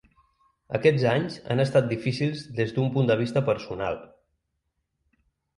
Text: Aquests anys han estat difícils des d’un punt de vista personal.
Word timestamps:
Aquests 0.77 1.03
anys 1.11 1.35
han 1.55 1.61
estat 1.65 1.91
difícils 1.91 2.43
des 2.61 2.73
d’un 2.79 2.89
punt 2.97 3.13
de 3.13 3.21
vista 3.21 3.45
personal. 3.53 4.01